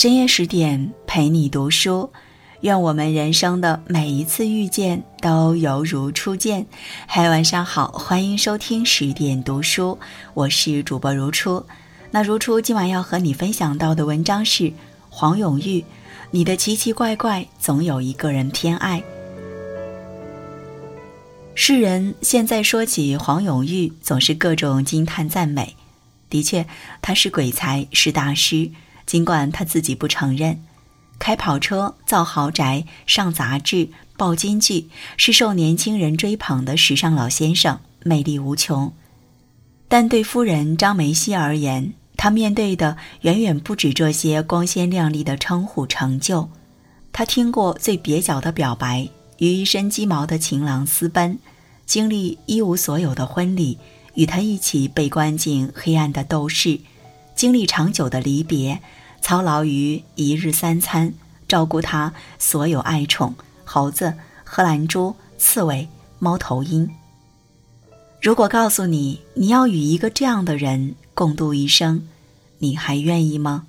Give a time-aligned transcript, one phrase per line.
[0.00, 2.10] 深夜十点陪你读书，
[2.62, 6.66] 愿我们人生的每一次遇见都犹如初见。
[7.06, 9.98] 嗨，晚上好，欢迎收听十点读书，
[10.32, 11.62] 我是主播如初。
[12.10, 14.72] 那如初今晚要和你分享到的文章是
[15.10, 15.84] 黄永玉，
[16.30, 19.02] 你的奇奇怪怪总有一个人偏爱。
[21.54, 25.76] 世人现在说起黄永玉，总是各种惊叹赞美。
[26.30, 26.66] 的确，
[27.02, 28.70] 他是鬼才，是大师。
[29.10, 30.62] 尽管他自己不承认，
[31.18, 38.92] 开跑车、造豪宅、上杂志、报金句，是受年轻人追捧的时尚老先生，魅力无穷。
[39.88, 46.48] 但对夫人张梅溪而言，他面对的远远不止这些光鲜亮丽的称呼成就。
[47.10, 49.08] 他听过最蹩脚的表白，
[49.38, 51.36] 与一身鸡毛的情郎私奔，
[51.84, 53.76] 经历一无所有的婚礼，
[54.14, 56.78] 与他一起被关进黑暗的斗室，
[57.34, 58.80] 经历长久的离别。
[59.20, 61.12] 操劳于一日三餐，
[61.46, 66.90] 照顾他所有爱宠猴子、荷兰猪、刺猬、猫头鹰。
[68.20, 72.06] 如果告诉你你要与一个这样的人共度一生，
[72.58, 73.66] 你还愿意吗？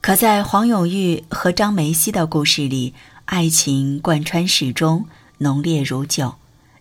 [0.00, 2.92] 可在黄永玉和张梅溪的故事里，
[3.26, 5.06] 爱情贯穿始终，
[5.38, 6.34] 浓烈如酒，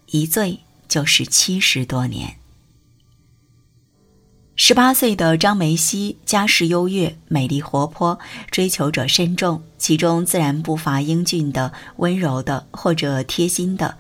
[0.08, 2.38] 一醉就是七十多年。
[4.56, 8.20] 十八岁的张梅西家世优越，美丽活泼，
[8.52, 13.98] 追求者深重，其中自然不乏英俊的、温柔的或者贴心的。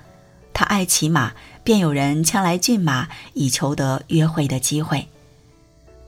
[0.53, 5.07] 他爱骑马，便有人牵来骏马以求得约会的机会。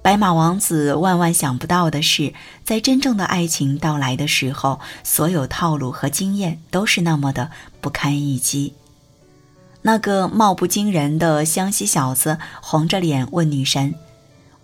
[0.04, 2.32] 白马王子万万想不到的是，
[2.64, 7.50] 在真正的爱情到来的时候，所有套路和经验都是那么的
[7.82, 8.76] 不堪一击。
[9.82, 13.96] 那个貌不惊人的湘西小子红着脸问女神。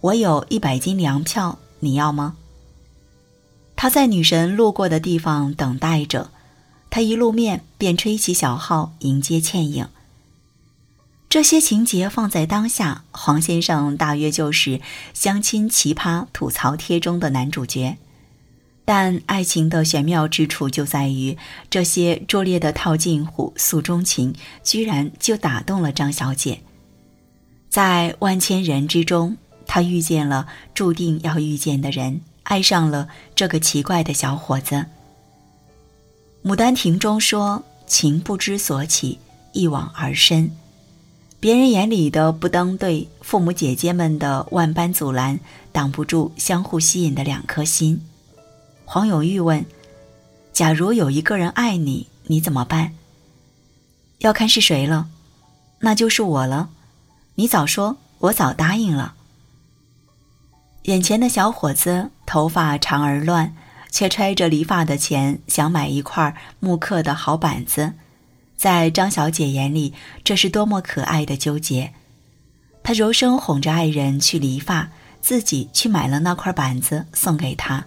[0.01, 2.35] 我有一百斤粮票，你要吗？
[3.75, 6.31] 他在女神路过的地方等待着，
[6.89, 9.87] 他一露面便吹起小号迎接倩影。
[11.29, 14.81] 这些情节放在当下，黄先生大约就是
[15.13, 17.97] 相亲奇葩吐槽贴中的男主角。
[18.83, 21.37] 但爱情的玄妙之处就在于，
[21.69, 24.33] 这些拙劣的套近乎、诉衷情，
[24.63, 26.61] 居然就打动了张小姐。
[27.69, 29.37] 在万千人之中。
[29.73, 34.75] 他遇见了注定要遇见的人，爱上了这个奇怪的小伙子。
[36.43, 39.17] 《牡丹亭》中说：“情不知所起，
[39.53, 40.51] 一往而深。”
[41.39, 45.39] 别人眼里的不登对，父母姐姐们的万般阻拦，
[45.71, 48.01] 挡不住相互吸引的两颗心。
[48.83, 49.65] 黄永玉问
[50.51, 52.91] ：“假如有一个人爱你，你怎么办？”
[54.19, 55.07] 要看是谁了，
[55.79, 56.67] 那就是我了。
[57.35, 59.15] 你早说，我早答应了。
[60.83, 63.55] 眼前的小伙子头发长而乱，
[63.91, 67.93] 却揣着理发的钱想买一块木刻的好板子。
[68.57, 69.93] 在张小姐眼里，
[70.23, 71.93] 这是多么可爱的纠结。
[72.83, 74.89] 她柔声哄着爱人去理发，
[75.21, 77.85] 自己去买了那块板子送给他。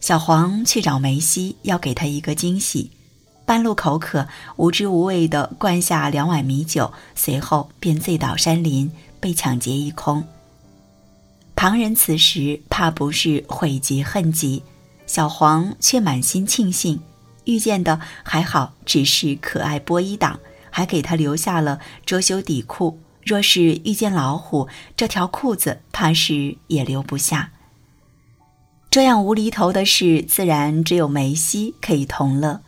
[0.00, 2.90] 小黄去找梅西，要给他一个惊喜。
[3.44, 8.90] 半路口渴，无知无畏地灌下两碗米酒，随后便醉倒山林，
[9.20, 10.26] 被抢劫一空。
[11.60, 14.62] 旁人此时怕不是悔极恨极，
[15.06, 17.02] 小黄却满心庆幸，
[17.44, 20.40] 遇见的还好只是可爱波衣党，
[20.70, 22.98] 还给他留下了遮羞底裤。
[23.22, 27.50] 若是遇见老虎，这条裤子怕是也留不下。
[28.90, 32.62] 这样无厘头的事，自然只有梅西可以同乐。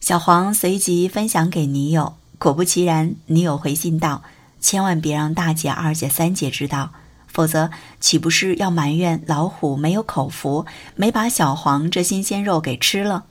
[0.00, 4.22] 小黄随即分享给女友，果不其然，女友回信道
[4.62, 6.92] ：“千万别让大姐、二姐、三姐知道。”
[7.28, 10.66] 否则，岂不是要埋怨老虎没有口福，
[10.96, 13.26] 没把小黄这新鲜肉给吃了？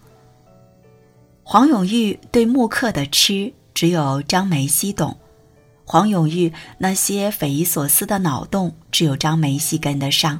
[1.43, 5.17] 黄永玉对木刻的吃，只有张梅溪懂；
[5.85, 10.39] 黄永玉那些匪夷所思的脑洞，只有张梅溪跟得上。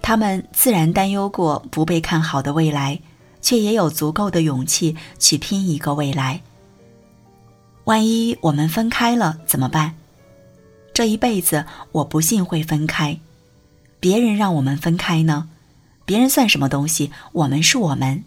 [0.00, 3.00] 他们自然担忧过不被看好的未来，
[3.40, 6.42] 却也有足够的勇气去拼一个未来。
[7.84, 9.94] 万一我们分开了怎么办？
[10.94, 13.18] 这一辈子，我不信会分开。
[13.98, 15.48] 别人让我们分开呢？
[16.04, 17.10] 别人算什么东西？
[17.32, 18.22] 我们是我们。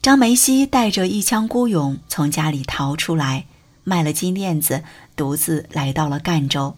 [0.00, 3.44] 张梅溪带着一腔孤勇从家里逃出来，
[3.84, 4.82] 卖了金链子，
[5.14, 6.74] 独自来到了赣州。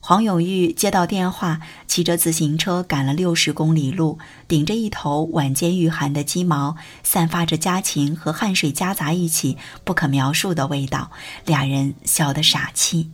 [0.00, 11.10] 黄永玉接到电话，骑着自行车赶了六十公里路，顶着一头晚间御寒的鸡毛，散发着家禽和汗水夹杂一起不可描述的味道。
[11.46, 13.10] 俩人笑得傻气。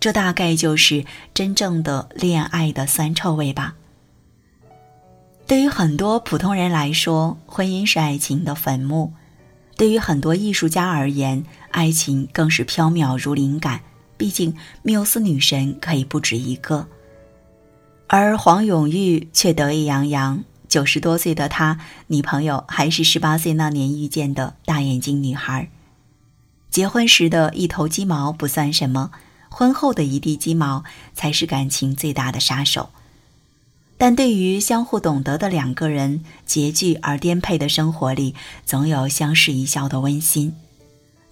[0.00, 1.04] 这大概就是
[1.34, 3.74] 真正的恋爱的酸臭味吧。
[5.46, 9.12] 对于很多普通人来说，婚姻是爱情的坟墓；
[9.76, 13.80] 对于很多艺术家而言，爱情更是飘渺如灵感。
[14.16, 16.88] 毕竟缪斯女神可以不止一个。
[18.08, 21.78] 而黄永玉却得意洋洋，九十多岁的他，
[22.08, 25.70] 女朋友还是十八岁那年遇见的大眼睛女孩。
[26.68, 29.12] 结婚时的一头鸡毛不算什么，
[29.58, 30.84] 婚后的一地鸡毛
[31.16, 32.90] 才是感情最大的杀手。
[33.96, 40.54] 但对于相互懂得的两个人，拮据而颠沛的生活里，总有相视一笑的温馨。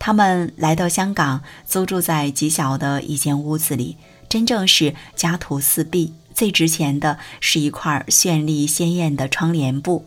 [0.01, 3.97] 他们来到香港，租住在极小的一间屋子里，
[4.29, 6.13] 真正是家徒四壁。
[6.35, 10.05] 最值钱的是一块绚丽鲜艳的窗帘布。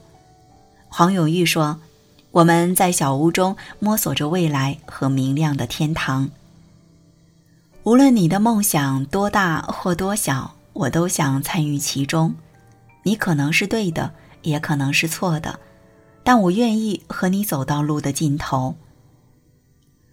[0.89, 1.79] 黄永玉说
[2.31, 6.29] ：“我们在小屋中摸索着未来和明亮的天堂。
[7.89, 12.35] 无论你的梦想多大或多小，我都想参与其中。”
[13.01, 14.13] 你可能是对的，
[14.43, 15.59] 也可能是错的，
[16.23, 18.75] 但我愿意和你走到路的尽头。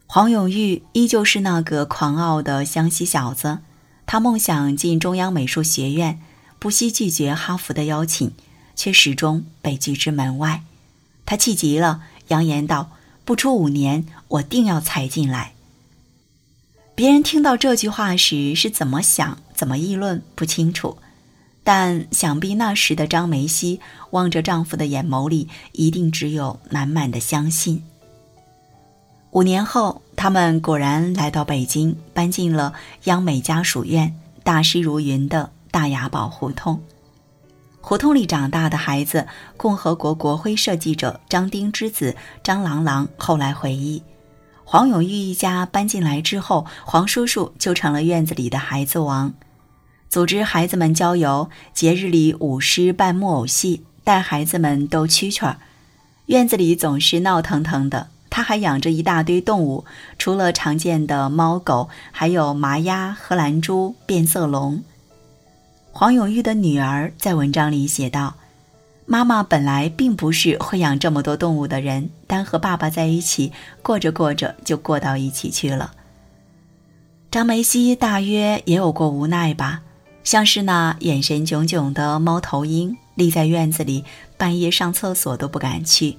[0.06, 3.58] 黄永玉依旧是那个狂傲的湘西小子，
[4.06, 6.18] 他梦想进中央美术学院，
[6.58, 8.32] 不惜拒绝哈佛的邀请，
[8.74, 10.62] 却始终被拒之门外。
[11.26, 12.92] 他气急了，扬言道
[13.26, 15.52] ：“不出五年，我定要踩进来。”
[16.96, 20.96] 别人听到这句话时是怎么想、怎么议论，不清楚。
[21.62, 23.80] 但想必那时的张梅溪
[24.12, 27.82] 望着丈夫的眼眸里，一定只有满满的相信。
[29.32, 32.72] 五年后，他们果然来到北京，搬进了
[33.04, 36.80] 央美家属院，大师如云的大雅堡胡同。
[37.82, 39.26] 胡同里长大的孩子，
[39.58, 44.02] 共和国国徽设计者张丁之子张郎郎后来回忆，
[44.68, 49.32] 黄永玉一家搬进来之后，黄叔叔就成了院子里的孩子王。
[50.08, 55.58] 组织孩子们郊游，节日里舞狮扮木偶戏，带孩子们兜蛐蛐儿。
[56.26, 58.08] 院子里总是闹腾腾的。
[58.28, 59.84] 他还养着一大堆动物，
[60.18, 64.82] 除了常见的猫狗，还有麻鸭、荷兰猪、变色龙。
[65.92, 68.34] 黄永玉的女儿在文章里写道
[69.06, 75.92] ：“妈妈本来并不是会养这么多动物的人，但和爸爸在一起过着过着就过到一起去了。”
[77.30, 79.82] 张梅西大约也有过无奈吧。
[80.24, 84.04] 像是那眼神炯炯的猫头鹰，立在院子里，
[84.36, 86.16] 半夜上厕所都不敢去；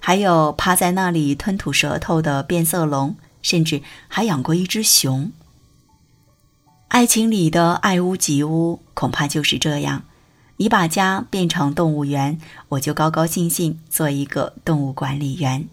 [0.00, 5.30] 还有趴在那里吞吐舌头的变色龙，甚至还养过一只熊。
[6.88, 10.02] 爱情里的爱屋及乌，恐怕就是这样：
[10.58, 12.38] 你把家变成动物园，
[12.70, 15.68] 我就高高兴兴做一个动物管理员。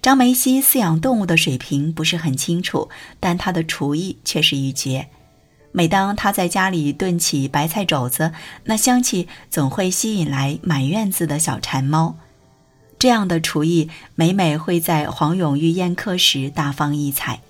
[0.00, 2.88] 张梅西饲养动物的水平不是很清楚，
[3.20, 5.08] 但他的厨艺却是一绝。
[5.70, 8.32] 每当他在家里炖起白菜肘子，
[8.64, 12.16] 那香气总会吸引来满院子的小馋猫。
[12.98, 17.40] 这样的厨艺每每会在黄永玉宴客时大放异彩。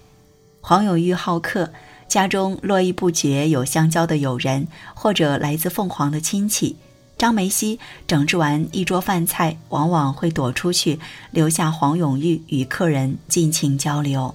[0.60, 1.72] 黄永玉好客，
[2.08, 6.76] 家中络绎不绝有相交的友人或者来自凤凰的亲戚。
[7.18, 10.98] 张梅西整治完一桌饭菜，往往会躲出去，
[11.32, 14.34] 留下黄永玉与客人尽情交流。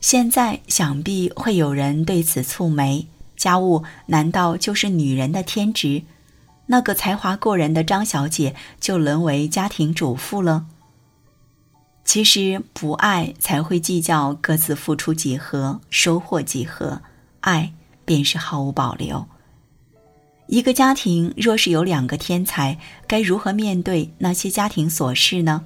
[0.00, 6.02] 现在想必会有人对此蹙眉：家务难道就是女人的天职？
[6.66, 10.66] 那个才华过人的张小姐就沦为家庭主妇了？
[12.04, 17.00] 其实不爱才会计较各自付出几何，收获几何，
[17.40, 17.72] 爱
[18.04, 19.26] 便是毫无保留。
[20.46, 25.64] 一个家庭若是有两个天才，该如何面对那些家庭琐事呢？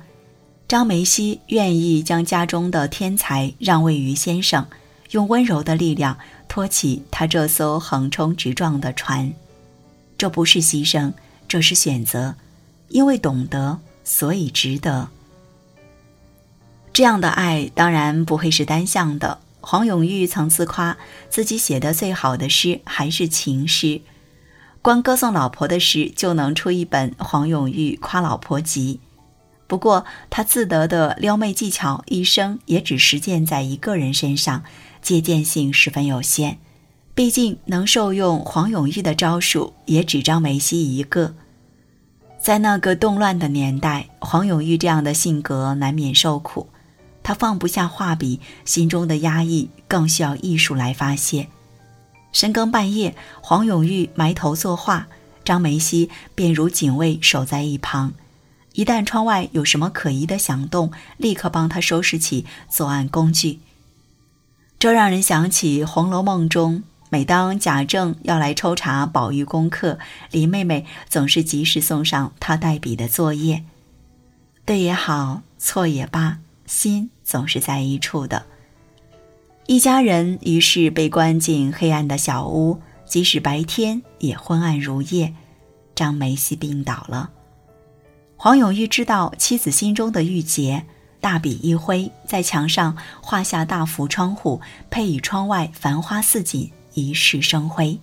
[0.68, 4.64] 张梅西愿意将家中的天才让位于先生，
[5.10, 6.16] 用温柔的力量
[6.46, 9.32] 托起他这艘横冲直撞的船。
[10.16, 11.12] 这不是牺牲，
[11.48, 12.36] 这是选择，
[12.88, 15.08] 因为懂得，所以值得。
[16.98, 19.38] 这样的爱当然不会是单向的。
[19.60, 20.98] 黄永玉曾自夸
[21.30, 24.00] 自己写的最好的诗还是情诗，
[24.82, 28.98] 光歌颂老婆的诗就能出一本《黄永玉夸老婆集》。
[29.68, 34.64] 不过，他自得的撩妹技巧，一生也只实践在一个人身上，
[35.00, 36.58] 借鉴性十分有限。
[37.14, 41.36] 毕竟，能受用黄永玉的招数，也只张梅西一个。
[42.40, 46.66] 在那个动乱的年代，黄永玉这样的性格难免受苦。
[47.28, 51.48] 他放不下画笔，心中的压抑更需要艺术来发泄。
[52.32, 55.08] 深更半夜，黄永玉埋头作画，
[55.44, 58.14] 张梅溪便如警卫守在一旁。
[58.72, 63.60] 一旦窗外有什么可疑的响动，立刻帮他收拾起作案工具。
[64.78, 69.98] 这让人想起《红楼梦》中每当贾政要来抽查宝玉功课，
[70.30, 73.64] 林妹妹总是及时送上他带笔的作业。
[74.64, 78.46] 对也好，错也罢，心总是在一处的。
[79.66, 85.34] 一家人于是被关进黑暗的小屋，即使白天也昏暗如夜。
[85.94, 87.28] 张梅西病倒了，
[88.36, 90.86] 黄永玉知道妻子心中的郁结，
[91.20, 96.70] 大笔一挥，在墙上画下大幅窗户，配以窗外繁花似锦。
[96.94, 98.00] 一世生辉。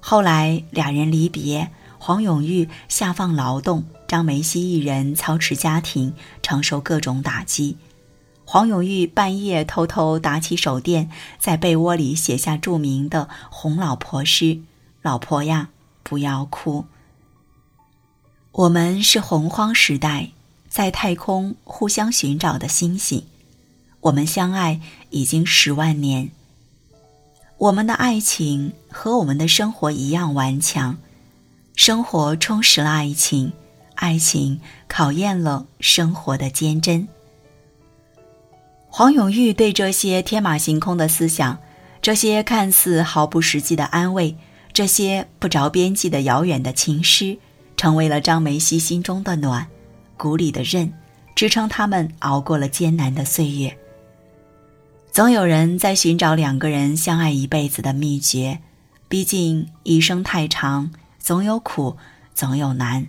[0.00, 6.12] 后来俩人离别，黄永玉下放劳动，张梅西一人操持家庭，
[6.42, 7.76] 承受各种打击。
[8.52, 14.60] 黄永玉半夜偷偷打起手电，在被窝里写下著名的哄老婆诗
[15.00, 15.70] ：“老婆呀，
[16.02, 16.84] 不要哭。
[18.50, 20.32] 我们是洪荒时代，
[20.68, 23.24] 在太空互相寻找的星星，
[24.00, 26.30] 我们相爱已经十万年。”
[27.56, 30.98] 我们的爱情和我们的生活一样顽强，
[31.74, 33.54] 生活充实了爱情，
[33.94, 37.08] 爱情考验了生活的坚贞。
[38.94, 41.58] 黄永玉对这些天马行空的思想，
[42.02, 44.36] 这些看似毫不实际的安慰，
[44.74, 47.38] 这些不着边际的遥远的情诗，
[47.74, 49.66] 成为了张梅溪心中的暖，
[50.18, 50.92] 骨里的韧，
[51.34, 53.74] 支撑他们熬过了艰难的岁月。
[55.10, 58.60] 总有人在寻找两个人相爱一辈子的秘诀，
[59.08, 61.96] 毕竟一生太长，总有苦，
[62.34, 63.06] 总有难。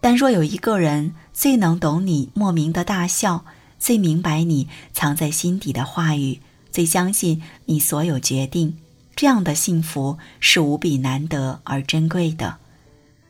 [0.00, 3.44] 但若有一个人最能懂你莫名的大笑，
[3.80, 8.76] 最明白你藏在心底的话语，最相信你所有决定，
[9.16, 12.58] 这样的幸福是无比难得而珍贵的。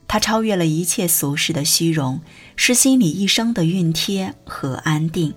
[0.09, 2.21] 它超越了一切俗世的虚荣，
[2.57, 5.33] 是心里一生的熨贴和安定。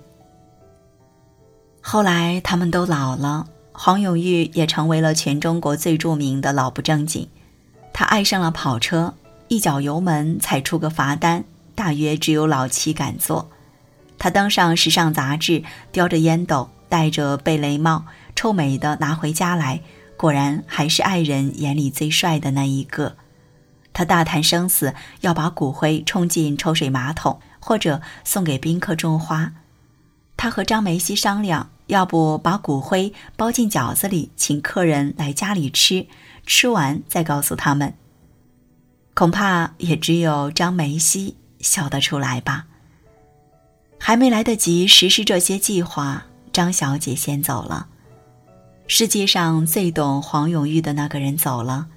[1.79, 7.27] 后来他们都老了，黄永玉也成为了全中国最著名的老不正经。
[7.93, 9.13] 他爱上了跑车，
[9.47, 13.51] 一脚油门踩出个罚单，大约只有老七敢做。
[14.17, 18.05] 他登上时尚杂志，叼着烟斗，戴着贝雷帽，
[18.35, 19.81] 臭美的拿回家来，
[20.17, 23.17] 果然还是爱人眼里最帅的那一个。
[23.91, 29.53] 他大谈生死，要把骨灰冲进抽水马桶，或者送给宾客种花。
[30.35, 31.69] 他和张梅西商量。
[31.87, 36.07] 要不把骨灰包进饺子里，请客人来家里吃，
[36.45, 37.93] 吃完再告诉他们。
[39.13, 42.67] 恐怕也只有张梅西笑得出来吧。
[44.05, 47.87] 还没来得及实施这些计划，张小姐先走了。
[48.85, 51.87] 世界上最懂黄永玉的那个人走了，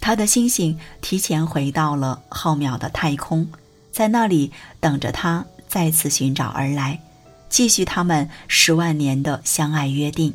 [0.00, 3.46] 他的星星提前回到了浩渺的太空，
[3.92, 7.00] 在那里等着他再次寻找而来。
[7.48, 10.34] 继续他们十万年的相爱约定。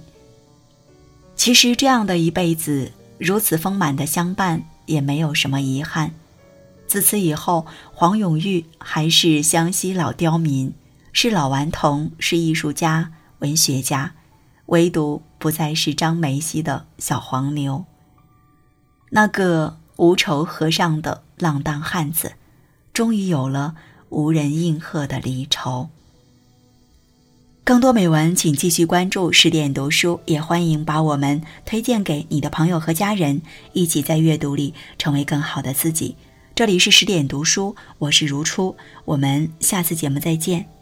[1.35, 6.13] 其实这样的一辈子，如此丰满的相伴，也没有什么遗憾。
[6.87, 10.73] 自此以后，黄永玉还是湘西老刁民，
[11.21, 14.13] 是老顽童，是艺术家、文学家，
[14.67, 17.83] 唯独不再是张梅西的小黄牛。
[19.09, 22.35] 那个无仇和尚的浪荡汉子，
[22.93, 23.75] 终于有了
[24.07, 25.89] 无人应和的离愁。
[27.65, 33.41] 更多美文，请继续关注十点读书，也欢迎把我们推荐给你的朋友和家人，
[33.73, 36.15] 一起在阅读里成为更好的自己。
[36.55, 40.78] 这里是十点读书，我是如初，我们下次节目再见。